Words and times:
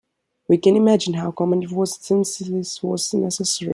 We 0.47 0.57
can 0.57 0.75
imagine 0.75 1.13
how 1.13 1.29
common 1.29 1.61
it 1.61 1.71
was 1.71 1.95
since 2.03 2.39
this 2.39 2.81
was 2.81 3.13
necessary. 3.13 3.69